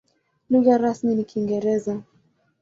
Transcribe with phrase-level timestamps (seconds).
[0.49, 2.01] Lugha rasmi ni Kiingereza.